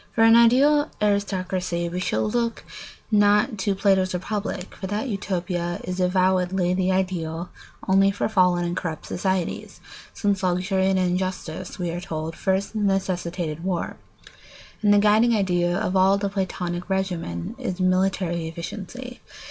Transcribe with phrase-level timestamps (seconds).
[0.15, 2.33] ]For an ideal aristocracy we should
[3.11, 7.49] not look to Plato's Republic, for that Utopia is avowedly the ideal
[7.87, 9.79] only for fallen and corrupt states,
[10.11, 13.97] since luxury and injustice, we are told, first necessitated war,
[14.81, 19.21] and the guiding idea of all the Platonic regimen is military efficiency.